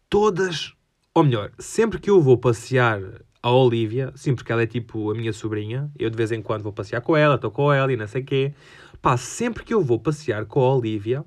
Todas, 0.10 0.74
ou 1.13 1.24
melhor, 1.24 1.51
sempre 1.60 2.00
que 2.00 2.10
eu 2.10 2.22
vou 2.22 2.38
passear 2.38 3.01
a 3.41 3.51
Olivia, 3.51 4.12
sim, 4.15 4.36
porque 4.36 4.51
ela 4.51 4.63
é 4.63 4.68
tipo 4.68 5.12
a 5.12 5.15
minha 5.15 5.32
sobrinha, 5.32 5.89
eu 5.98 6.10
de 6.10 6.18
vez 6.18 6.32
em 6.32 6.41
quando 6.41 6.63
vou 6.63 6.74
passear 6.74 7.01
com 7.01 7.15
ela, 7.15 7.36
estou 7.36 7.51
com 7.51 7.72
ela 7.72 7.91
e 7.91 7.96
não 7.96 8.08
sei 8.08 8.22
o 8.22 8.25
quê. 8.25 8.53
Pá, 9.01 9.15
sempre 9.15 9.63
que 9.63 9.74
eu 9.74 9.82
vou 9.82 10.00
passear 10.00 10.46
com 10.46 10.62
a 10.62 10.75
Olivia, 10.75 11.24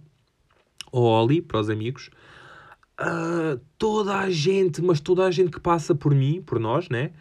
ou 0.90 1.04
Oli, 1.04 1.40
para 1.40 1.58
os 1.58 1.70
amigos, 1.70 2.10
uh, 3.00 3.58
toda 3.78 4.18
a 4.18 4.30
gente, 4.30 4.82
mas 4.82 5.00
toda 5.00 5.24
a 5.24 5.30
gente 5.30 5.50
que 5.50 5.60
passa 5.60 5.94
por 5.94 6.14
mim, 6.14 6.42
por 6.42 6.60
nós, 6.60 6.88
né? 6.90 7.12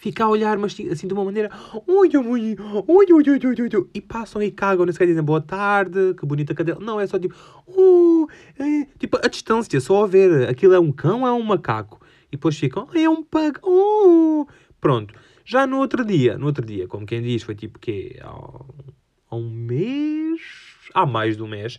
Fica 0.00 0.24
a 0.24 0.28
olhar, 0.28 0.56
mas 0.56 0.76
assim 0.90 1.06
de 1.06 1.12
uma 1.14 1.24
maneira. 1.24 1.50
Ui, 1.86 2.08
ui, 2.16 2.56
ui, 2.88 3.18
ui, 3.28 3.88
e 3.94 4.00
passam 4.00 4.42
e 4.42 4.50
cagam, 4.50 4.86
nem 4.86 4.92
sequer 4.92 5.06
dizem 5.06 5.22
boa 5.22 5.40
tarde, 5.40 6.14
que 6.18 6.24
bonita 6.24 6.54
cadela. 6.54 6.80
Não, 6.80 6.98
é 6.98 7.06
só 7.06 7.18
tipo. 7.18 7.34
Uh, 7.68 8.26
é, 8.58 8.86
tipo, 8.98 9.18
a 9.22 9.28
distância, 9.28 9.78
só 9.80 10.04
a 10.04 10.06
ver. 10.06 10.48
Aquilo 10.48 10.72
é 10.72 10.80
um 10.80 10.90
cão 10.90 11.20
ou 11.20 11.26
é 11.26 11.32
um 11.32 11.42
macaco? 11.42 12.00
e 12.30 12.36
depois 12.36 12.56
ficam, 12.56 12.88
é 12.94 13.08
um 13.08 13.22
pug, 13.22 13.58
oh! 13.62 14.46
pronto. 14.80 15.14
Já 15.44 15.66
no 15.66 15.78
outro 15.78 16.04
dia, 16.04 16.38
no 16.38 16.46
outro 16.46 16.64
dia, 16.64 16.86
como 16.86 17.04
quem 17.04 17.20
diz, 17.20 17.42
foi 17.42 17.56
tipo 17.56 17.78
que 17.78 18.16
há 18.22 19.34
um 19.34 19.50
mês, 19.50 20.40
há 20.94 21.04
mais 21.04 21.36
de 21.36 21.42
um 21.42 21.48
mês, 21.48 21.76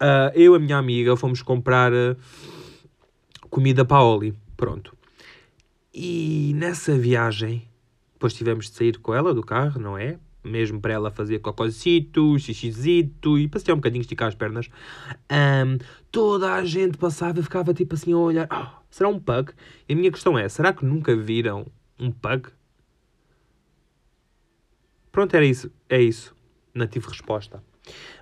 uh, 0.00 0.30
eu 0.34 0.54
e 0.54 0.56
a 0.56 0.58
minha 0.58 0.76
amiga 0.76 1.16
fomos 1.16 1.42
comprar 1.42 1.92
uh, 1.92 2.16
comida 3.50 3.84
para 3.84 3.96
a 3.96 4.04
Oli, 4.04 4.34
pronto. 4.56 4.96
E 6.00 6.52
nessa 6.54 6.96
viagem, 6.96 7.68
depois 8.12 8.32
tivemos 8.32 8.70
de 8.70 8.76
sair 8.76 8.96
com 9.00 9.12
ela 9.12 9.34
do 9.34 9.42
carro, 9.42 9.80
não 9.80 9.98
é? 9.98 10.16
Mesmo 10.44 10.80
para 10.80 10.92
ela 10.92 11.10
fazer 11.10 11.40
cocôzito, 11.40 12.38
xixizito 12.38 13.36
e 13.36 13.48
passear 13.48 13.74
um 13.74 13.78
bocadinho, 13.78 14.02
esticar 14.02 14.28
as 14.28 14.36
pernas. 14.36 14.68
Um, 15.28 15.76
toda 16.12 16.54
a 16.54 16.64
gente 16.64 16.96
passava 16.96 17.40
e 17.40 17.42
ficava 17.42 17.74
tipo 17.74 17.96
assim 17.96 18.12
a 18.12 18.16
olhar. 18.16 18.48
Oh, 18.48 18.80
Será 18.88 19.08
um 19.08 19.18
pug? 19.18 19.50
E 19.88 19.92
a 19.92 19.96
minha 19.96 20.12
questão 20.12 20.38
é: 20.38 20.48
será 20.48 20.72
que 20.72 20.84
nunca 20.84 21.16
viram 21.16 21.66
um 21.98 22.12
pug? 22.12 22.48
Pronto, 25.10 25.34
era 25.34 25.44
isso. 25.44 25.68
É 25.88 26.00
isso. 26.00 26.32
Não 26.72 26.86
tive 26.86 27.08
resposta. 27.08 27.60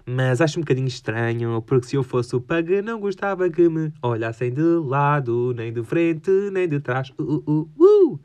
Mas 0.09 0.41
acho 0.41 0.61
um 0.61 0.63
bocadinho 0.63 0.87
estranho, 0.87 1.61
porque 1.63 1.89
se 1.89 1.97
eu 1.97 2.05
fosse 2.05 2.35
o 2.37 2.41
pug, 2.41 2.81
não 2.81 3.01
gostava 3.01 3.51
que 3.51 3.69
me 3.69 3.93
olhassem 4.01 4.53
de 4.53 4.63
lado, 4.63 5.53
nem 5.57 5.73
de 5.73 5.83
frente, 5.83 6.31
nem 6.53 6.69
de 6.69 6.79
trás. 6.79 7.11
Uh, 7.19 7.43
uh, 7.45 7.45
uh. 7.47 8.13
uh. 8.13 8.21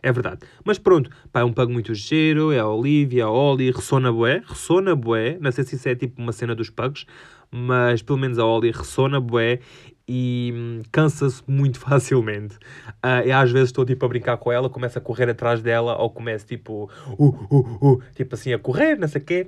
É 0.00 0.12
verdade. 0.12 0.42
Mas 0.64 0.78
pronto, 0.78 1.10
pá, 1.32 1.40
é 1.40 1.44
um 1.44 1.52
pug 1.52 1.72
muito 1.72 1.92
cheiro, 1.94 2.52
é 2.52 2.60
a 2.60 2.68
Olivia, 2.68 3.24
a 3.24 3.30
Oli, 3.30 3.72
ressona 3.72 4.12
bué, 4.12 4.42
ressona 4.46 4.94
bué. 4.94 5.36
Não 5.40 5.50
sei 5.50 5.64
se 5.64 5.74
isso 5.74 5.88
é 5.88 5.96
tipo 5.96 6.22
uma 6.22 6.30
cena 6.30 6.54
dos 6.54 6.70
pugs, 6.70 7.04
mas 7.50 8.00
pelo 8.00 8.18
menos 8.18 8.38
a 8.38 8.44
Oli 8.44 8.70
ressona 8.70 9.18
bué 9.18 9.58
e 10.06 10.52
hum, 10.54 10.82
cansa-se 10.92 11.42
muito 11.48 11.80
facilmente. 11.80 12.56
Uh, 13.02 13.26
e 13.26 13.32
às 13.32 13.50
vezes 13.50 13.70
estou 13.70 13.84
tipo 13.84 14.04
a 14.04 14.08
brincar 14.08 14.36
com 14.36 14.52
ela, 14.52 14.68
começo 14.70 14.98
a 14.98 15.00
correr 15.00 15.30
atrás 15.30 15.62
dela, 15.62 15.96
ou 15.96 16.10
começo 16.10 16.46
tipo, 16.46 16.88
uh, 17.18 17.24
uh, 17.24 17.92
uh, 17.92 18.02
tipo 18.14 18.34
assim 18.34 18.52
a 18.52 18.58
correr, 18.58 18.96
não 18.96 19.08
sei 19.08 19.20
o 19.20 19.24
quê. 19.24 19.46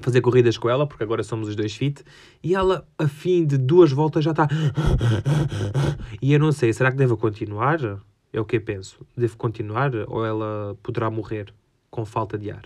Fazer 0.00 0.20
corridas 0.20 0.58
com 0.58 0.68
ela, 0.68 0.86
porque 0.86 1.02
agora 1.02 1.22
somos 1.22 1.48
os 1.48 1.56
dois 1.56 1.74
fit, 1.74 2.04
e 2.42 2.54
ela, 2.54 2.86
a 2.98 3.08
fim 3.08 3.46
de 3.46 3.56
duas 3.56 3.90
voltas, 3.92 4.24
já 4.24 4.32
está. 4.32 4.46
E 6.20 6.32
eu 6.32 6.38
não 6.38 6.52
sei, 6.52 6.72
será 6.72 6.90
que 6.90 6.96
devo 6.96 7.16
continuar? 7.16 7.78
É 8.32 8.40
o 8.40 8.44
que 8.44 8.56
eu 8.56 8.60
penso. 8.60 9.06
Devo 9.16 9.36
continuar 9.36 9.92
ou 10.08 10.24
ela 10.24 10.76
poderá 10.82 11.10
morrer 11.10 11.52
com 11.90 12.04
falta 12.04 12.36
de 12.36 12.50
ar? 12.50 12.64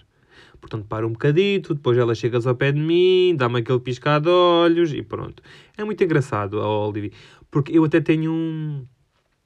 Portanto, 0.61 0.87
para 0.87 1.07
um 1.07 1.13
bocadito, 1.13 1.75
depois 1.75 1.97
ela 1.97 2.15
chega 2.15 2.39
ao 2.45 2.55
pé 2.55 2.73
de 2.73 2.81
mim, 2.81 3.35
dá-me 3.37 3.61
aquele 3.61 3.81
piscar 3.81 4.21
de 4.21 4.29
olhos 4.29 4.93
e 4.93 5.03
pronto. 5.03 5.43
É 5.77 5.85
muito 5.85 6.03
engraçado 6.03 6.61
a 6.61 6.87
Olivia, 6.87 7.11
porque 7.51 7.77
eu 7.77 7.85
até 7.85 8.01
tenho 8.01 8.33
um, 8.33 8.85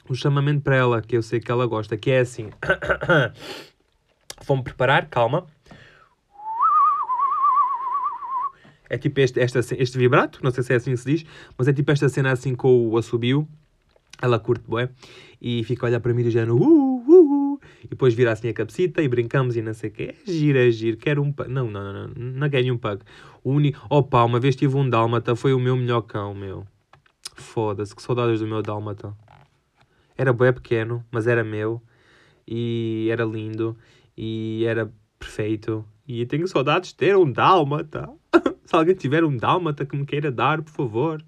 um 0.08 0.14
chamamento 0.14 0.62
para 0.62 0.76
ela, 0.76 1.00
que 1.00 1.16
eu 1.16 1.22
sei 1.22 1.40
que 1.40 1.50
ela 1.50 1.66
gosta, 1.66 1.96
que 1.96 2.10
é 2.10 2.20
assim... 2.20 2.50
Vou-me 4.46 4.64
preparar, 4.64 5.08
calma. 5.08 5.46
É 8.88 8.98
tipo 8.98 9.20
este, 9.20 9.40
esta, 9.40 9.60
este 9.60 9.98
vibrato, 9.98 10.40
não 10.42 10.50
sei 10.50 10.62
se 10.62 10.72
é 10.72 10.76
assim 10.76 10.90
que 10.90 10.96
se 10.98 11.10
diz, 11.10 11.26
mas 11.56 11.68
é 11.68 11.72
tipo 11.72 11.90
esta 11.90 12.08
cena 12.08 12.32
assim 12.32 12.54
com 12.54 12.88
o 12.88 12.98
assobio. 12.98 13.48
Ela 14.20 14.38
curte, 14.38 14.64
bué, 14.66 14.88
e 15.40 15.64
fica 15.64 15.86
a 15.86 15.88
olhar 15.88 16.00
para 16.00 16.14
mim 16.14 16.22
do 16.22 16.30
género, 16.30 16.56
uh, 16.56 16.62
uh, 16.62 17.54
uh, 17.54 17.60
e 17.82 17.88
depois 17.88 18.14
vira 18.14 18.30
assim 18.32 18.48
a 18.48 18.52
cabecita 18.52 19.02
e 19.02 19.08
brincamos 19.08 19.56
e 19.56 19.62
não 19.62 19.74
sei 19.74 19.90
o 19.90 19.92
quê. 19.92 20.14
É 20.26 20.30
giro, 20.30 20.58
é 20.58 20.70
giro, 20.70 20.96
quero 20.96 21.22
um 21.22 21.32
pug. 21.32 21.50
Não, 21.50 21.70
não, 21.70 21.92
não, 21.92 22.08
não, 22.08 22.14
não 22.14 22.50
quero 22.50 22.62
nenhum 22.62 22.78
pug. 22.78 23.02
O 23.42 23.50
único... 23.50 23.84
Opa, 23.90 24.22
uma 24.24 24.38
vez 24.38 24.54
tive 24.54 24.76
um 24.76 24.88
dálmata, 24.88 25.34
foi 25.34 25.52
o 25.52 25.58
meu 25.58 25.76
melhor 25.76 26.02
cão, 26.02 26.34
meu. 26.34 26.64
Foda-se, 27.34 27.94
que 27.94 28.02
saudades 28.02 28.40
do 28.40 28.46
meu 28.46 28.62
dálmata. 28.62 29.14
Era 30.16 30.32
bué 30.32 30.52
pequeno, 30.52 31.04
mas 31.10 31.26
era 31.26 31.42
meu, 31.42 31.82
e 32.46 33.08
era 33.10 33.24
lindo, 33.24 33.76
e 34.16 34.64
era 34.64 34.90
perfeito, 35.18 35.84
e 36.06 36.24
tenho 36.26 36.46
saudades 36.46 36.90
de 36.90 36.96
ter 36.96 37.16
um 37.16 37.30
dálmata. 37.30 38.08
Se 38.64 38.74
alguém 38.74 38.94
tiver 38.94 39.24
um 39.24 39.36
dálmata 39.36 39.84
que 39.84 39.96
me 39.96 40.06
queira 40.06 40.30
dar, 40.30 40.62
por 40.62 40.72
favor, 40.72 41.24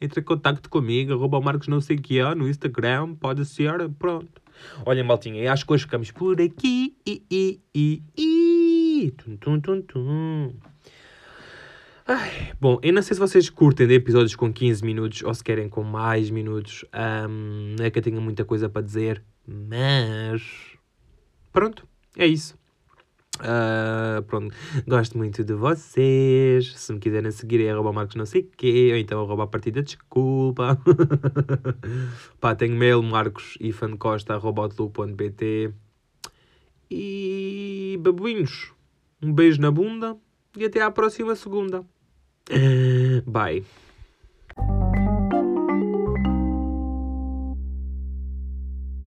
entre 0.00 0.20
em 0.20 0.24
contato 0.24 0.70
comigo, 0.70 1.12
arroba 1.12 1.40
Marcos 1.40 1.68
não 1.68 1.80
sei 1.80 1.96
que 1.96 2.20
é, 2.20 2.34
no 2.34 2.48
Instagram, 2.48 3.14
pode 3.14 3.44
ser, 3.44 3.88
pronto. 3.98 4.40
Olha, 4.84 5.02
maltinha, 5.04 5.52
acho 5.52 5.66
que 5.66 5.72
hoje 5.72 5.84
ficamos 5.84 6.10
por 6.10 6.40
aqui. 6.40 6.96
I, 7.06 7.22
i, 7.30 7.60
i, 7.74 8.02
i. 8.16 9.10
Tum, 9.12 9.36
tum, 9.36 9.60
tum, 9.60 9.82
tum. 9.82 10.52
Ai, 12.06 12.52
bom, 12.58 12.78
eu 12.82 12.92
não 12.92 13.02
sei 13.02 13.14
se 13.14 13.20
vocês 13.20 13.50
curtem 13.50 13.86
de 13.86 13.94
episódios 13.94 14.34
com 14.34 14.52
15 14.52 14.82
minutos 14.82 15.22
ou 15.22 15.34
se 15.34 15.44
querem 15.44 15.68
com 15.68 15.82
mais 15.82 16.30
minutos. 16.30 16.84
Um, 16.94 17.76
não 17.78 17.84
é 17.84 17.90
que 17.90 17.98
eu 17.98 18.02
tenha 18.02 18.20
muita 18.20 18.44
coisa 18.44 18.68
para 18.68 18.82
dizer, 18.82 19.22
mas 19.46 20.42
pronto, 21.52 21.86
é 22.16 22.26
isso. 22.26 22.57
Uh, 23.40 24.22
pronto, 24.22 24.54
gosto 24.86 25.16
muito 25.16 25.42
de 25.44 25.54
vocês. 25.54 26.74
Se 26.76 26.92
me 26.92 26.98
quiserem 26.98 27.30
seguir 27.30 27.64
é 27.64 27.70
arroba 27.70 27.92
marcos 27.92 28.16
não 28.16 28.26
sei 28.26 28.42
quê, 28.42 28.90
ou 28.92 28.98
então 28.98 29.22
arroba 29.22 29.44
a 29.44 29.46
partida 29.46 29.80
desculpa. 29.82 30.78
Pá, 32.40 32.54
tenho 32.54 32.76
mail 32.76 33.02
marcosifancosta.pt 33.02 35.72
E 36.90 37.98
babuinhos, 38.00 38.72
um 39.22 39.32
beijo 39.32 39.60
na 39.60 39.70
bunda 39.70 40.16
e 40.56 40.64
até 40.64 40.80
à 40.82 40.90
próxima 40.90 41.36
segunda. 41.36 41.84
Bye. 43.26 43.64